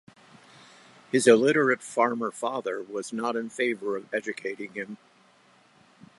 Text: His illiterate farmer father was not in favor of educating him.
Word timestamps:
His 1.11 1.27
illiterate 1.27 1.83
farmer 1.83 2.31
father 2.31 2.81
was 2.81 3.13
not 3.13 3.35
in 3.35 3.49
favor 3.51 3.95
of 3.95 4.11
educating 4.11 4.73
him. 4.73 4.97